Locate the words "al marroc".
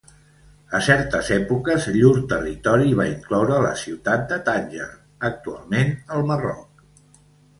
6.17-6.83